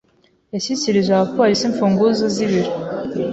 Yashyikirije 0.53 1.11
abapolisi 1.13 1.63
imfunguzo 1.69 2.23
z’ibiro. 2.35 2.71